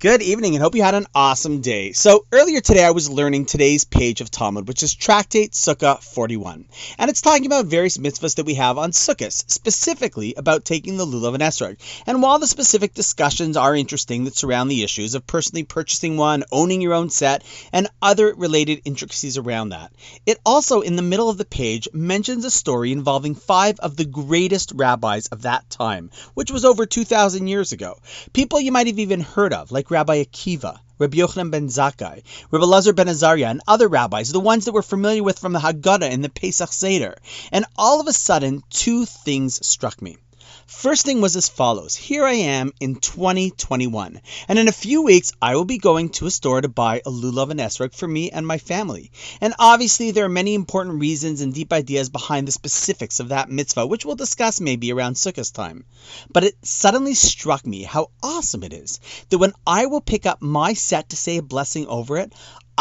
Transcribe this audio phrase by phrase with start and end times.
[0.00, 1.92] Good evening and hope you had an awesome day.
[1.92, 6.64] So, earlier today I was learning today's page of Talmud, which is Tractate Sukkah 41.
[6.96, 11.04] And it's talking about various mitzvahs that we have on Sukkahs, specifically about taking the
[11.04, 11.76] lulav and esrog.
[12.06, 16.44] And while the specific discussions are interesting that surround the issues of personally purchasing one,
[16.50, 19.92] owning your own set, and other related intricacies around that,
[20.24, 24.06] it also, in the middle of the page, mentions a story involving five of the
[24.06, 27.98] greatest rabbis of that time, which was over 2,000 years ago.
[28.32, 32.64] People you might have even heard of, like Rabbi Akiva, Rabbi Yochanan ben Zakkai, Rabbi
[32.64, 36.10] Lazar ben Azariah, and other rabbis, the ones that we're familiar with from the Haggadah
[36.10, 37.16] and the Pesach Seder.
[37.50, 40.16] And all of a sudden, two things struck me.
[40.66, 41.94] First thing was as follows.
[41.94, 46.26] Here I am in 2021, and in a few weeks I will be going to
[46.26, 49.10] a store to buy a lulav and esrog for me and my family.
[49.40, 53.50] And obviously there are many important reasons and deep ideas behind the specifics of that
[53.50, 55.84] mitzvah, which we'll discuss maybe around Sukkot time.
[56.32, 60.40] But it suddenly struck me how awesome it is that when I will pick up
[60.40, 62.32] my set to say a blessing over it,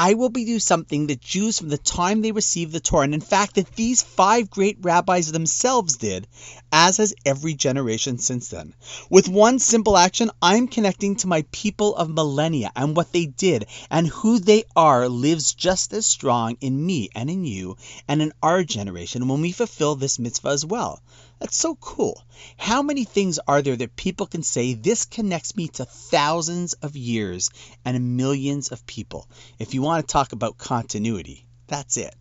[0.00, 3.14] I will be do something that Jews from the time they received the Torah, and
[3.14, 6.28] in fact that these five great rabbis themselves did,
[6.70, 8.74] as has every generation since then.
[9.10, 13.66] With one simple action, I'm connecting to my people of millennia, and what they did
[13.90, 18.32] and who they are lives just as strong in me and in you and in
[18.40, 21.02] our generation when we fulfill this mitzvah as well.
[21.40, 22.22] That's so cool.
[22.56, 26.96] How many things are there that people can say this connects me to thousands of
[26.96, 27.50] years
[27.84, 29.28] and millions of people?
[29.58, 32.14] If you want to talk about continuity, that's it.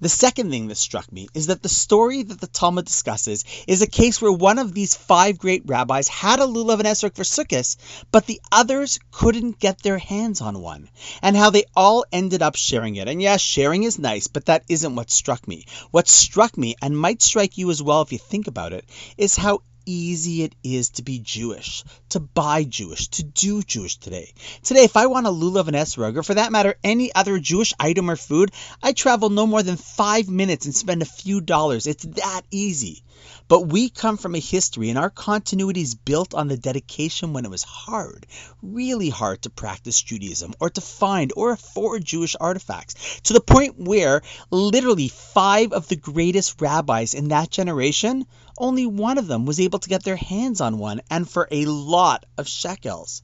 [0.00, 3.82] The second thing that struck me is that the story that the Talmud discusses is
[3.82, 7.24] a case where one of these five great rabbis had a lulav and esrog for
[7.24, 7.76] Sukkot,
[8.10, 10.88] but the others couldn't get their hands on one,
[11.22, 13.08] and how they all ended up sharing it.
[13.08, 15.66] And yes, sharing is nice, but that isn't what struck me.
[15.90, 18.84] What struck me, and might strike you as well if you think about it,
[19.16, 24.34] is how easy it is to be Jewish, to buy Jewish, to do Jewish today.
[24.62, 27.72] Today, if I want a lulav and esrog, or for that matter, any other Jewish
[27.80, 31.86] item or food, I travel no more than five minutes and spend a few dollars.
[31.86, 33.02] It's that easy.
[33.48, 37.46] But we come from a history, and our continuity is built on the dedication when
[37.46, 38.26] it was hard,
[38.62, 43.80] really hard to practice Judaism, or to find or afford Jewish artifacts, to the point
[43.80, 48.26] where literally five of the greatest rabbis in that generation
[48.58, 51.66] only one of them was able to get their hands on one, and for a
[51.66, 53.22] lot of shekels.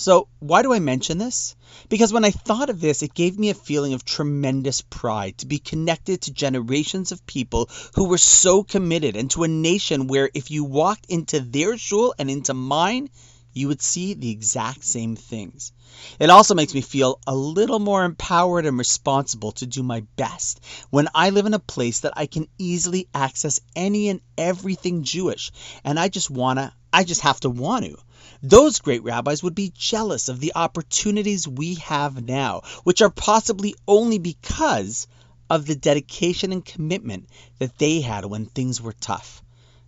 [0.00, 1.56] So, why do I mention this?
[1.88, 5.46] Because when I thought of this, it gave me a feeling of tremendous pride to
[5.46, 10.30] be connected to generations of people who were so committed and to a nation where
[10.34, 13.10] if you walked into their shul and into mine,
[13.58, 15.72] you would see the exact same things.
[16.20, 20.60] It also makes me feel a little more empowered and responsible to do my best
[20.90, 25.50] when I live in a place that I can easily access any and everything Jewish,
[25.82, 27.98] and I just wanna I just have to want to.
[28.42, 33.74] Those great rabbis would be jealous of the opportunities we have now, which are possibly
[33.88, 35.08] only because
[35.50, 39.42] of the dedication and commitment that they had when things were tough.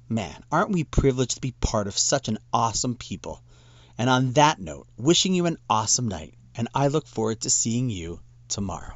[0.09, 3.41] Man, aren't we privileged to be part of such an awesome people?
[4.00, 7.90] And on that note, wishing you an awesome night, and I look forward to seeing
[7.90, 8.94] you tomorrow.